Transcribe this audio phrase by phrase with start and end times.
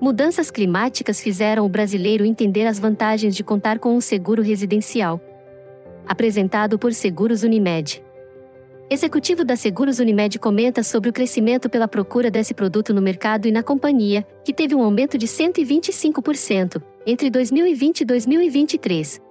[0.00, 5.20] Mudanças climáticas fizeram o brasileiro entender as vantagens de contar com um seguro residencial.
[6.06, 8.02] Apresentado por Seguros Unimed.
[8.90, 13.52] Executivo da Seguros Unimed comenta sobre o crescimento pela procura desse produto no mercado e
[13.52, 19.22] na companhia, que teve um aumento de 125% entre 2020 e 2023.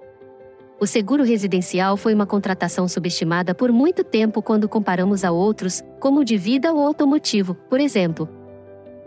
[0.80, 6.20] O seguro residencial foi uma contratação subestimada por muito tempo quando comparamos a outros, como
[6.20, 8.41] o de vida ou automotivo, por exemplo.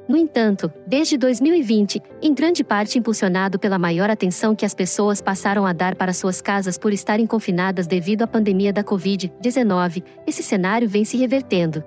[0.08, 5.66] No entanto, desde 2020, em grande parte impulsionado pela maior atenção que as pessoas passaram
[5.66, 10.88] a dar para suas casas por estarem confinadas devido à pandemia da Covid-19, esse cenário
[10.88, 11.84] vem se revertendo.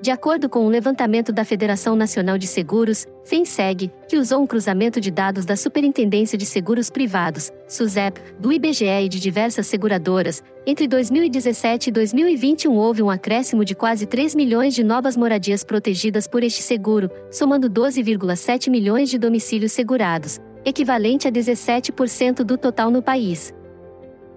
[0.00, 5.00] De acordo com um levantamento da Federação Nacional de Seguros, FENSEG, que usou um cruzamento
[5.00, 10.86] de dados da Superintendência de Seguros Privados, SUSEP, do IBGE e de diversas seguradoras, entre
[10.86, 16.42] 2017 e 2021 houve um acréscimo de quase 3 milhões de novas moradias protegidas por
[16.42, 23.54] este seguro, somando 12,7 milhões de domicílios segurados, equivalente a 17% do total no país.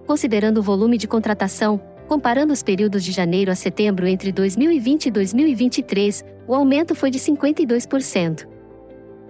[0.06, 1.80] Considerando o volume de contratação,
[2.10, 7.20] Comparando os períodos de janeiro a setembro entre 2020 e 2023, o aumento foi de
[7.20, 8.48] 52%.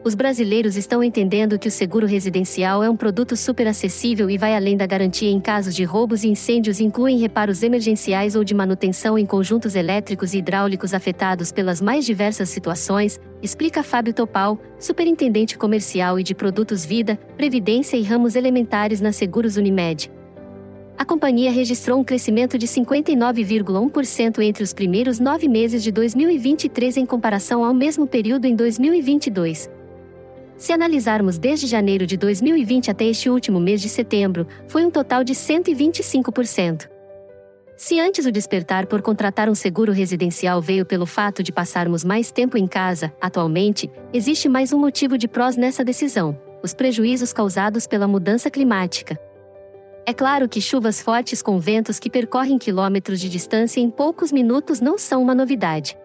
[0.02, 4.56] Os brasileiros estão entendendo que o seguro residencial é um produto super acessível e vai
[4.56, 9.18] além da garantia em casos de roubos e incêndios incluem reparos emergenciais ou de manutenção
[9.18, 16.18] em conjuntos elétricos e hidráulicos afetados pelas mais diversas situações, explica Fábio Topal, superintendente comercial
[16.18, 20.10] e de produtos Vida, Previdência e ramos elementares na Seguros Unimed
[21.00, 27.06] a companhia registrou um crescimento de 59,1% entre os primeiros nove meses de 2023 em
[27.06, 29.70] comparação ao mesmo período em 2022.
[30.58, 35.24] Se analisarmos desde janeiro de 2020 até este último mês de setembro, foi um total
[35.24, 36.86] de 125%.
[37.78, 42.30] Se antes o despertar por contratar um seguro residencial veio pelo fato de passarmos mais
[42.30, 47.86] tempo em casa, atualmente, existe mais um motivo de prós nessa decisão: os prejuízos causados
[47.86, 49.18] pela mudança climática.
[50.10, 54.80] É claro que chuvas fortes com ventos que percorrem quilômetros de distância em poucos minutos
[54.80, 55.96] não são uma novidade.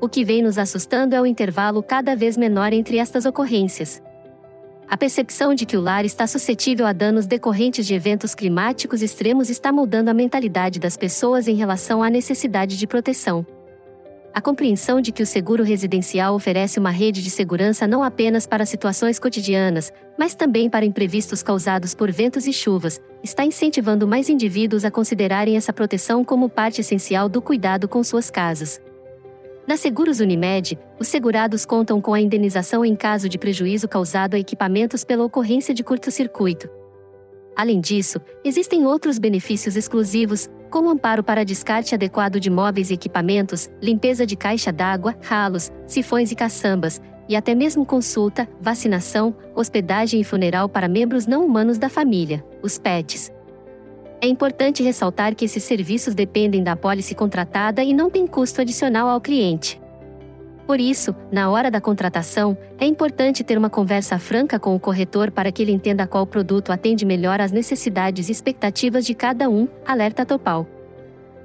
[0.00, 4.00] O que vem nos assustando é o intervalo cada vez menor entre estas ocorrências.
[4.88, 9.50] A percepção de que o lar está suscetível a danos decorrentes de eventos climáticos extremos
[9.50, 13.44] está mudando a mentalidade das pessoas em relação à necessidade de proteção
[14.36, 18.66] a compreensão de que o seguro residencial oferece uma rede de segurança não apenas para
[18.66, 24.84] situações cotidianas, mas também para imprevistos causados por ventos e chuvas, está incentivando mais indivíduos
[24.84, 28.78] a considerarem essa proteção como parte essencial do cuidado com suas casas.
[29.66, 34.38] Na Seguros Unimed, os segurados contam com a indenização em caso de prejuízo causado a
[34.38, 36.68] equipamentos pela ocorrência de curto-circuito.
[37.56, 43.70] Além disso, existem outros benefícios exclusivos, como amparo para descarte adequado de móveis e equipamentos,
[43.82, 50.24] limpeza de caixa d'água, ralos, sifões e caçambas, e até mesmo consulta, vacinação, hospedagem e
[50.24, 53.32] funeral para membros não humanos da família, os PETs.
[54.20, 59.08] É importante ressaltar que esses serviços dependem da pólice contratada e não têm custo adicional
[59.08, 59.80] ao cliente.
[60.66, 65.30] Por isso, na hora da contratação, é importante ter uma conversa franca com o corretor
[65.30, 69.68] para que ele entenda qual produto atende melhor às necessidades e expectativas de cada um,
[69.86, 70.66] alerta Topal.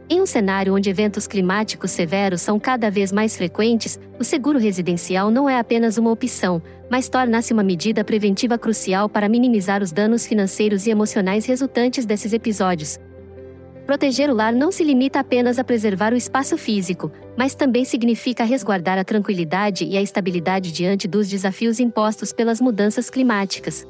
[0.10, 5.30] Em um cenário onde eventos climáticos severos são cada vez mais frequentes, o seguro residencial
[5.30, 10.26] não é apenas uma opção, mas torna-se uma medida preventiva crucial para minimizar os danos
[10.26, 13.00] financeiros e emocionais resultantes desses episódios,
[13.92, 18.46] Proteger o lar não se limita apenas a preservar o espaço físico, mas também significa
[18.46, 23.86] resguardar a tranquilidade e a estabilidade diante dos desafios impostos pelas mudanças climáticas.